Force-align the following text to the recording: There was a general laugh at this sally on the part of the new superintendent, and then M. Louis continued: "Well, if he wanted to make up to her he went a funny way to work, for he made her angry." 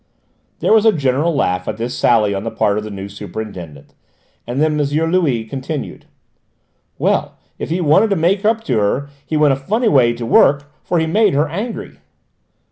There 0.61 0.73
was 0.73 0.83
a 0.83 0.91
general 0.91 1.35
laugh 1.35 1.67
at 1.67 1.77
this 1.77 1.95
sally 1.95 2.33
on 2.33 2.43
the 2.43 2.49
part 2.49 2.79
of 2.79 2.83
the 2.83 2.89
new 2.89 3.07
superintendent, 3.07 3.93
and 4.47 4.59
then 4.59 4.79
M. 4.79 4.83
Louis 4.87 5.45
continued: 5.45 6.07
"Well, 6.97 7.37
if 7.59 7.69
he 7.69 7.81
wanted 7.81 8.09
to 8.09 8.15
make 8.15 8.43
up 8.43 8.63
to 8.63 8.79
her 8.79 9.09
he 9.23 9.37
went 9.37 9.53
a 9.53 9.57
funny 9.57 9.89
way 9.89 10.13
to 10.13 10.25
work, 10.25 10.73
for 10.81 10.97
he 10.97 11.05
made 11.05 11.35
her 11.35 11.47
angry." 11.47 11.99